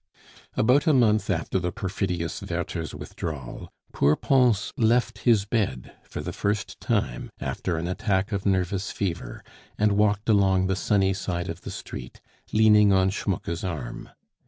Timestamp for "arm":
13.63-14.09